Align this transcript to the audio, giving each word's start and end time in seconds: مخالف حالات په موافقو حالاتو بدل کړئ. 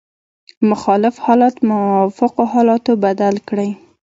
مخالف 0.69 1.15
حالات 1.25 1.53
په 1.59 1.65
موافقو 1.71 2.43
حالاتو 2.53 2.91
بدل 3.03 3.35
کړئ. 3.47 3.69